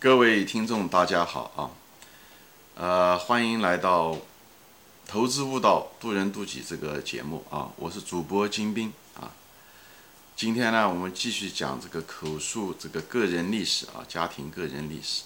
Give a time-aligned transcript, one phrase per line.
[0.00, 1.70] 各位听众，大家好啊！
[2.74, 4.12] 呃，欢迎来到
[5.06, 7.68] 《投资悟道，渡人渡己》这个节目啊！
[7.76, 9.30] 我是主播金兵啊。
[10.34, 15.24] 今天呢，我们继续讲这个口述这个个人历史啊，家庭个人历史。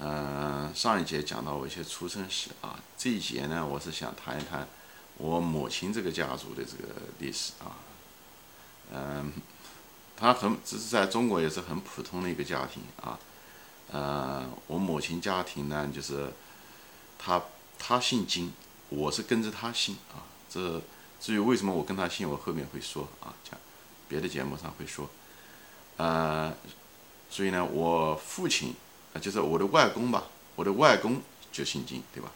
[0.00, 4.66] 嗯，上一节讲到我一些出生史啊，这一节呢，我是想谈一谈
[5.18, 6.88] 我母亲这个家族的这个
[7.18, 7.76] 历史啊。
[8.94, 9.30] 嗯，
[10.16, 13.18] 他很这是在中国也是很普通的一个家庭啊。
[13.92, 16.32] 呃，我母亲家庭呢，就是
[17.18, 17.42] 他
[17.78, 18.52] 他姓金，
[18.88, 20.24] 我是跟着他姓啊。
[20.50, 20.80] 这
[21.20, 23.58] 至于为什么我跟他姓，我后面会说啊，讲
[24.08, 25.08] 别的节目上会说。
[25.96, 26.52] 呃，
[27.30, 28.74] 所以呢，我父亲
[29.12, 30.24] 啊，就是我的外公吧，
[30.56, 31.20] 我的外公
[31.52, 32.32] 就姓金，对吧？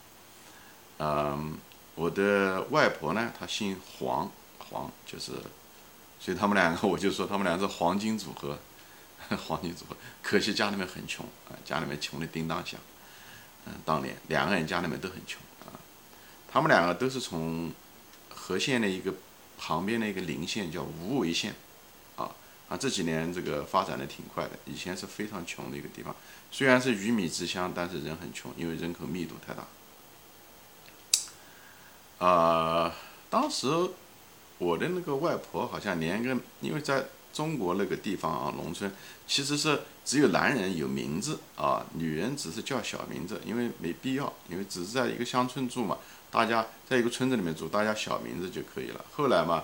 [0.99, 1.59] 嗯，
[1.97, 5.33] 我的外婆呢，她姓黄，黄就是，
[6.21, 8.59] 所以他们两个，我就说他们俩是黄金组合。
[9.37, 12.81] 黄金组合，可惜家里面很穷啊，家里面穷的叮当响。
[13.67, 15.77] 嗯，当年两个人家里面都很穷啊。
[16.51, 17.71] 他们两个都是从
[18.31, 19.13] 和县的一个
[19.59, 21.55] 旁边的一个邻县叫无为县
[22.17, 22.31] 啊
[22.71, 24.53] 啊，这几年这个发展的挺快的。
[24.65, 26.17] 以前是非常穷的一个地方，
[26.51, 29.67] 虽然是鱼米之乡，但是人很穷，因为人口密度太大。
[32.27, 32.95] 啊，
[33.29, 33.69] 当时
[34.57, 37.05] 我的那个外婆好像连个，因为在。
[37.33, 38.91] 中国那个地方啊，农村
[39.27, 45.99] 其实是只有男人有名字啊，女人只是叫小名字，因为没必要，因为只是在一个乡村住嘛，
[46.31, 49.05] 大家在一个村子里面住，大家小名字就可以了。
[49.13, 49.63] 后来嘛，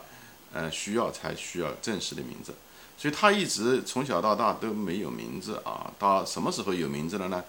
[0.53, 2.55] 呃，需要才需要正式的名字，
[2.97, 5.91] 所以他一直从小到大都没有名字啊。
[5.99, 7.43] 到什么时候有名字了呢？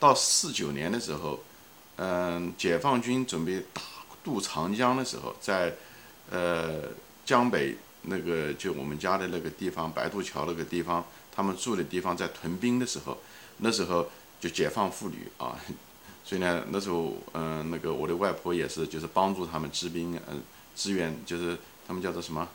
[0.00, 1.40] 到四九年的时候，
[1.96, 3.82] 嗯，解放军准备大
[4.24, 5.74] 渡长江的时候，在
[6.30, 6.82] 呃
[7.26, 7.76] 江北。
[8.06, 11.04] 那个就我们家的那个地方，白渡桥那个地方，
[11.34, 13.18] 他们住的地方在屯兵的时候，
[13.58, 14.08] 那时候
[14.40, 15.58] 就解放妇女啊，
[16.24, 20.40] 所以呢，那时候嗯，那个我的外婆也是，就是帮助他们支兵，嗯，
[20.74, 22.48] 支援，就是他们叫做什么？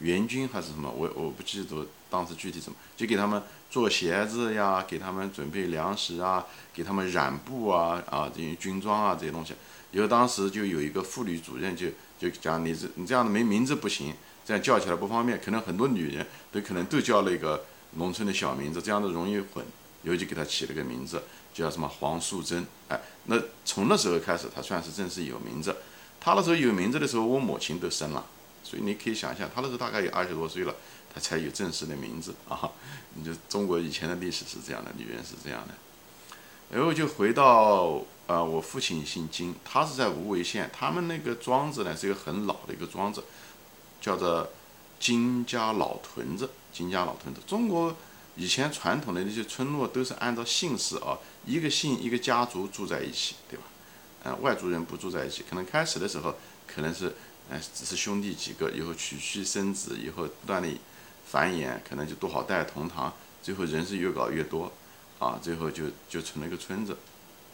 [0.00, 9.54] 援军还是什么，我我不记得当时具体什么，就给他们做鞋子呀，给他们准备粮食啊，给他们染布啊啊这些军装啊这些东西，
[9.92, 11.86] 因为当时就有一个妇女主任就
[12.18, 14.12] 就讲你这你这样的没名字不行。
[14.46, 17.64] 这样叫起来不方便，可能很多女人都可能都叫那个
[17.96, 19.64] 农村的小名字，这样子容易混，
[20.04, 21.20] 尤其给她起了个名字，
[21.52, 22.64] 叫什么黄素贞。
[22.88, 25.74] 哎，那从那时候开始，她算是正式有名字。
[26.20, 28.24] 她那时候有名字的时候，我母亲都生了，
[28.62, 30.72] 所以你可以想象，她那时候大概有二十多岁了，
[31.12, 32.70] 她才有正式的名字啊。
[33.14, 35.74] 你就中国以前的历史是这样的，女人是这样的。
[36.70, 43.24] 然后就回到啊，我父亲姓金，他是在无为县，他们那个庄子呢是一个很老的一个庄子。
[44.06, 44.48] 叫做
[45.00, 47.40] 金家老屯子，金家老屯子。
[47.44, 47.96] 中国
[48.36, 53.64] 以前传统的那些村落都是按照姓氏啊，一个姓一个家族住在一起，对吧？
[54.22, 55.42] 嗯，外族人不住在一起。
[55.50, 56.36] 可能开始的时候
[56.68, 57.16] 可能是，
[57.50, 60.68] 嗯，只是兄弟几个，以后娶妻生子，以后不断的
[61.26, 63.12] 繁衍，可能就多好代同堂，
[63.42, 64.72] 最后人是越搞越多，
[65.18, 66.96] 啊，最后就就成了一个村子，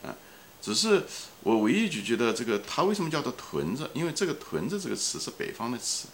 [0.03, 0.15] 嗯。
[0.61, 1.05] 只是
[1.41, 3.91] 我唯一就觉得这个它为什么叫做屯子？
[3.95, 6.09] 因为这个屯子这个词是北方的词。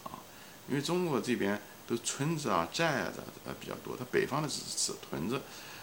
[0.68, 5.40] 因为中国这边都村子啊、寨子啊比较多，它北方的只是屯子，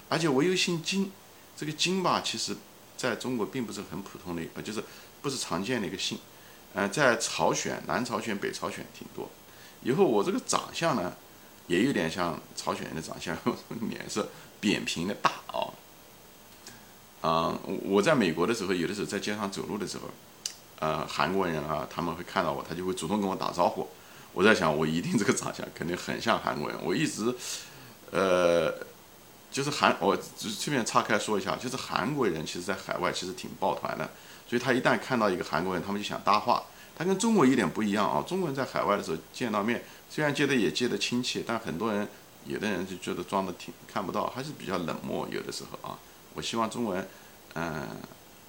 [0.07, 1.11] 而且我又姓金，
[1.57, 2.55] 这个金吧，其实
[2.95, 4.83] 在中国并不是很普通的，呃，就是
[5.21, 6.19] 不是常见的一个姓，
[6.75, 9.27] 呃，在朝鲜、南朝鲜、北朝鲜挺多。
[9.81, 11.11] 以后我这个长相呢，
[11.65, 13.35] 也有点像朝鲜人的长相，
[13.89, 14.29] 脸色
[14.59, 15.73] 扁平的大啊，
[17.21, 20.03] 啊，我在美国的时候，有的时候在街上走路的时候，
[20.79, 23.87] 呃，韩国人啊，他们会看到我，他就会主动跟我打招呼。
[24.35, 26.77] 我在想，我一定这个长相肯定很像韩国人。
[26.83, 27.33] 我一直，
[28.11, 28.69] 呃，
[29.49, 34.09] 就是韩，我顺便岔开说一下，就是韩国人其实，在海外其实挺抱团的，
[34.45, 36.61] 所以他一旦看到一个韩国人，他们就想搭话。
[36.97, 42.05] 他跟中国有点不一样啊，中国人在海外的时候见到面，虽然接的也接的亲切，但很多人，
[42.45, 45.25] 有的人就觉得装的挺看不到，还是比较冷漠。
[45.31, 45.97] 有的时候啊，
[46.33, 47.07] 我希望中国人，
[47.53, 47.87] 嗯，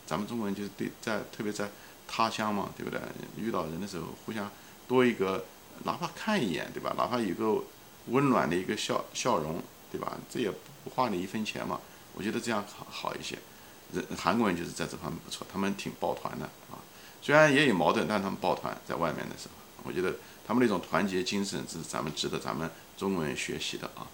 [0.05, 1.71] 咱们中国人就是对在特别在
[2.09, 3.01] 他乡嘛，对不对？
[3.39, 4.51] 遇到人的时候，互相
[4.89, 5.45] 多一个。
[5.85, 6.95] 哪怕看一眼，对吧？
[6.97, 7.63] 哪怕有个
[8.09, 10.13] 温暖的一个笑笑容，对吧？
[10.31, 11.81] 这也不花你一分钱嘛。
[12.15, 13.39] 我觉得这样好好一些。
[13.93, 16.81] 人韩国人就是在这方面不错，他们挺抱团的啊。
[17.23, 24.07] 虽然也有矛盾，但他们抱团在外面的时候，我觉得他们那种团结精神是咱们值得咱们中国人学习的啊。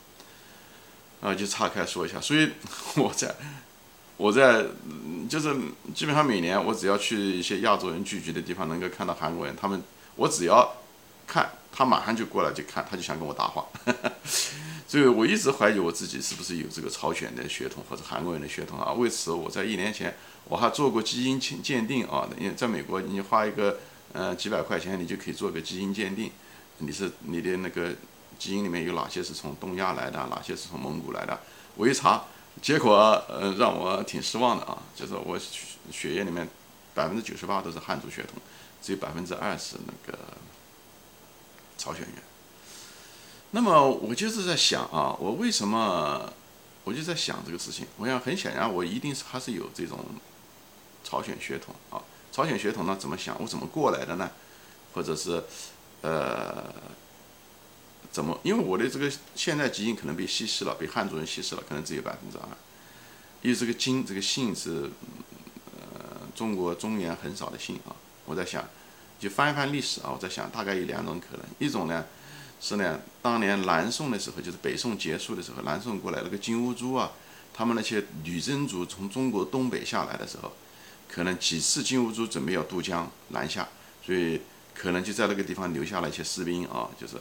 [1.20, 2.50] 啊，就岔开说一下，所以
[2.96, 3.34] 我在
[4.16, 4.66] 我在
[5.28, 5.54] 就是
[5.94, 9.82] 基本上每年我只要去一些亚洲人聚集的地方，能够看到韩国人，他们
[10.16, 10.74] 我只要。
[11.32, 13.64] 看他马上就过来就看，他就想跟我搭话，
[14.86, 18.92] 所以我一直怀疑我自己是不是有这个朝鲜的血统或者韩国人的血统啊。
[18.92, 20.14] 为此，我在一年前
[20.44, 22.28] 我还做过基因鉴鉴定啊。
[22.38, 23.78] 因为在美国，你花一个
[24.12, 26.30] 呃几百块钱，你就可以做个基因鉴定，
[26.78, 27.94] 你是你的那个
[28.38, 31.40] 基因里面有哪些是从东亚来的，哪些是从蒙古来的。
[31.76, 32.24] 我一查，
[32.60, 32.94] 结果
[33.30, 35.38] 呃让我挺失望的啊，就是我
[35.90, 36.46] 血液里面
[36.92, 38.34] 百分之九十八都是汉族血统，
[38.82, 40.18] 只有百分之二是那个
[41.78, 42.14] 朝鲜人。
[43.50, 46.32] 那么我就是在想啊，我为什么
[46.84, 47.86] 我就在想这个事情？
[47.98, 49.98] 我想很显然，我一定是还是有这种
[51.04, 52.02] 朝鲜血统啊。
[52.32, 53.36] 朝鲜血统呢，怎么想？
[53.40, 54.30] 我怎么过来的呢？
[54.94, 55.44] 或者是
[56.00, 56.64] 呃，
[58.10, 58.38] 怎么？
[58.42, 62.44] 因为我的这个现代基因可能被稀释了，被汉族人稀释了，可能只有百分之二。
[63.42, 64.90] 因为这个金这个姓是
[65.78, 67.94] 呃中国中原很少的姓啊。
[68.24, 68.64] 我在想，
[69.22, 72.04] 就翻一翻历史啊，我在想，大概有两种可能，一种呢。
[72.60, 77.10] 是呢，当年南宋的时候，就是北宋结束的时候，南宋过来那个金兀术啊，
[77.54, 80.52] 他们那些女真族从中国东北下来的时候，
[81.08, 83.68] 可能几次金兀术准备要渡江南下，
[84.04, 84.40] 所以
[84.74, 87.14] 可能就在那个地方留下了一些士兵啊，就是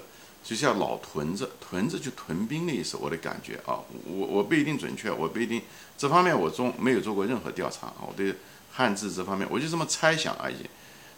[0.43, 5.61] 就像老屯子，屯子就屯兵的意思，我的感觉啊，我我不一定准确，我不一定
[5.97, 8.35] 这方面我中没有做过任何调查啊，我对
[8.71, 10.57] 汉字这方面我就这么猜想而已，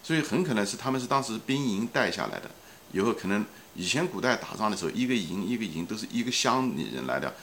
[0.04, 2.52] 所以很可能是他们是当时兵营带下来的，
[2.92, 3.44] 以后可能。
[3.76, 7.34] 以前古代打仗的时候，一个营一个营都是一个乡里人来的，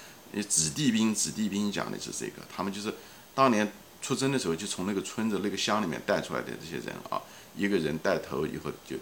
[0.49, 2.95] 子弟兵，子弟兵讲的是这个，他们就是
[3.35, 3.69] 当年
[4.01, 7.21] 出征的时候就从那个村子那个乡里面带出来的这些人啊，
[7.57, 8.97] 一个人带头以后就，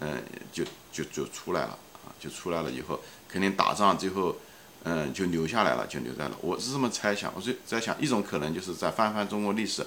[0.00, 0.22] 嗯，
[0.52, 0.62] 就
[0.92, 3.00] 就就出来了啊，就出来了以后
[3.30, 4.36] 肯定打仗最后，
[4.82, 6.36] 嗯，就留下来了，就留在了。
[6.42, 9.86] 我是这么猜想，我是在想一种可能就是在翻翻中国历史，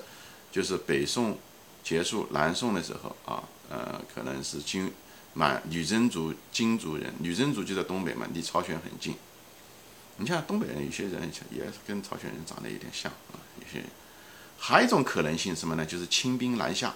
[0.52, 1.38] 就是北宋
[1.88, 4.92] 结束南宋的时候啊，呃，可能是金。
[5.34, 9.16] 满女真族、金族人，女真族就在东北嘛，离朝鲜很近。
[10.16, 13.38] 你像东北人，有些人也跟朝鲜人长得有点像啊。
[13.62, 13.88] 有些人，
[14.58, 15.86] 还有一种可能性什么呢？
[15.86, 16.96] 就是清兵南下，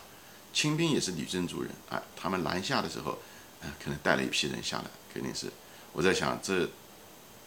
[0.53, 2.01] 清兵也是女真族人啊。
[2.15, 3.19] 他们南下的时候，
[3.61, 5.51] 嗯，可能带了一批人下来，肯定是。
[5.93, 6.67] 我在想，这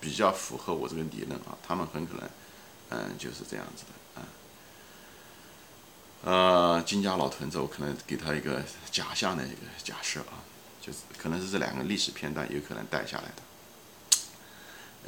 [0.00, 1.58] 比较符合我这个理论啊。
[1.66, 2.30] 他们很可能，
[2.90, 4.03] 嗯，就是这样子的。
[6.24, 10.40] 呃，金家老屯子，我可能给他一个假象的一个假设啊。
[10.80, 13.42] 就是可能是这两个历史片段有可能带下来的。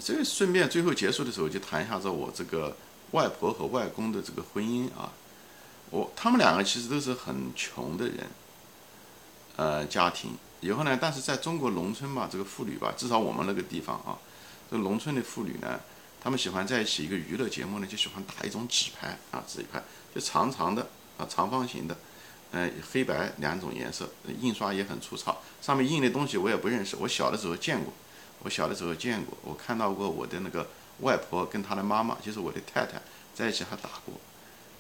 [0.03, 2.75] 这个顺便最后结束的时候就谈一下子我这个
[3.11, 5.13] 外婆和外公的这个婚姻啊，
[5.91, 8.27] 我他们两个其实都是很穷的人，
[9.57, 10.31] 呃，家庭
[10.61, 14.17] 以后呢，但是在中国农村吧，这个妇女吧，至少我们那个地方啊，
[14.71, 15.79] 这个农村的妇女呢，
[16.23, 19.83] 她们喜欢在一起一个娱乐节目呢，就喜欢打一种纸牌啊，纸牌
[20.15, 21.97] 就长长的啊，长方形的。
[22.53, 24.09] 嗯，黑白两种颜色，
[24.41, 26.95] 印刷也很粗糙，上面印的东西我也不认识。
[26.97, 27.93] 我小的时候见过，
[28.45, 30.67] 我小的时候见过，我看到过我的那个
[31.01, 33.03] 外婆跟她的妈妈，就是我的太太
[33.35, 34.15] 在一起还打过。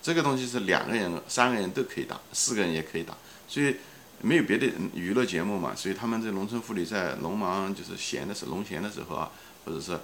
[0.01, 3.15] 这个东西是两个人、三个人都可以打，四个人也可以打。
[3.49, 3.75] 所以
[4.23, 9.31] 没有别的娱乐节目嘛，所以他们这农村妇女在农忙就是闲的时候，农闲的时候啊，
[9.65, 9.99] 或者是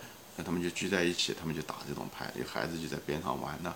[0.44, 3.72] 他们就聚在一起，他们就打这种牌，有孩子就在边上玩呢。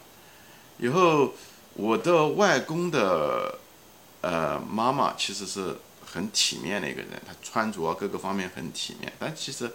[0.79, 1.33] 以后
[1.77, 3.59] 我的外公的。
[4.23, 9.71] 呃，妈妈其实是很体面的一个人，她穿着各个方面很体面，但其实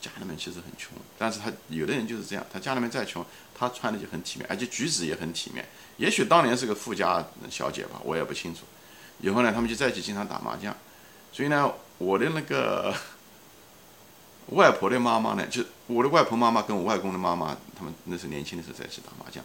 [0.00, 0.92] 家里面其实很穷。
[1.18, 3.22] 但是她有的人就是这样，他家里面再穷，
[3.54, 5.68] 他穿的就很体面，而且举止也很体面。
[5.98, 8.60] 也许当年是个富家小姐吧，我也不清楚。
[9.20, 10.74] 以后呢，他们就在一起经常打麻将。
[11.30, 12.94] 所以呢，我的那个
[14.46, 19.44] 外婆的妈妈呢，就我的外婆妈妈跟我外公的妈妈，他们那时候年轻的时候在一起打麻将。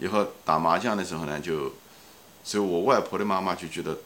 [0.00, 1.72] 以后打麻将的时候呢，就。
[2.42, 3.98] 所以我外婆的妈妈就觉得，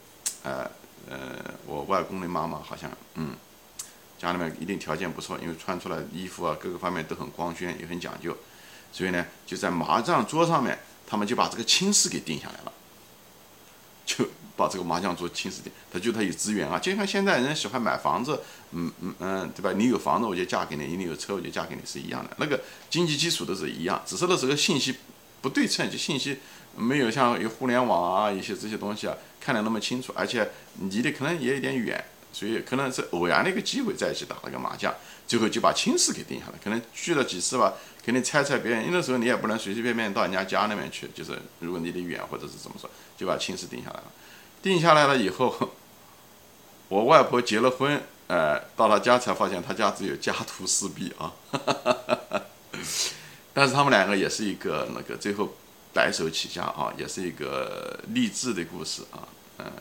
[0.42, 0.68] 呃
[1.08, 3.36] 呃，我外公的妈妈好像，嗯，
[4.18, 8.36] 家里面一定条件不错，因为穿出来衣服啊，各个方面都很光鲜，也很讲究。
[8.92, 12.72] 所以呢，就在麻将桌上面，他们就把这个亲事给定下来了，
[14.04, 15.72] 就把这个麻将桌亲事定。
[15.92, 18.40] 他觉得他有资源啊，就像现在人喜欢买房子，
[18.72, 19.72] 嗯嗯嗯，对吧？
[19.76, 22.60] 你有房子我就嫁给你，你有车我就嫁给你是一样的，那个
[22.90, 24.96] 经济基础都是一样，只是那时候信息
[25.44, 26.38] 不对称，就信息。
[26.74, 30.50] 没有像有互联网啊一些这些东西啊看得那么清楚，而且
[30.90, 34.92] 离得可能也有点远，所以可能是偶然的一个机会在一起打了个麻将，
[35.26, 36.54] 最后就把亲事给定下来。
[36.64, 37.74] 可能聚了几次吧，
[38.04, 44.04] 肯定猜猜别人，因为那时候你也不能随随便便到人家家那边去，就是如果离得远或者是怎么说，就把亲事定下来了。
[44.62, 45.70] 定下来了以后，
[46.88, 51.32] 我外婆结了婚，呃，到了家才发现他家只有家徒四壁啊，
[53.54, 55.54] 但是他们两个也是一个那个最后。
[55.94, 59.28] 白手起家啊，也是一个励志的故事啊。
[59.58, 59.72] 嗯，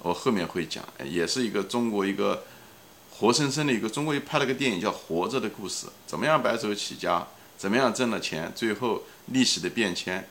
[0.00, 2.44] 我后面会讲，也是一个中国一个
[3.10, 7.26] 活生生的一个中国又拍了个电影叫《活着的故事》，怎么样白手起家，
[7.56, 10.28] 怎么样挣了钱，最后历史的变迁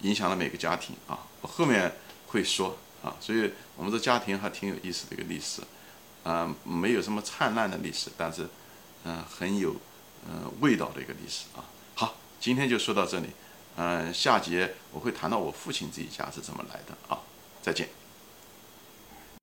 [0.00, 1.94] 影响了每个家庭啊，我后面
[2.26, 5.62] 会说啊，所以我们的家庭还挺有意思的一个历史，
[6.24, 8.48] 啊，没有什么灿烂的历史，但是
[9.04, 9.76] 嗯很有
[10.28, 11.62] 嗯味道的一个历史啊。
[12.42, 13.28] 今天就说到这里。
[13.76, 17.22] 嗯，下节我会谈到我父亲这一家是怎么来的啊，
[17.62, 17.88] 再见。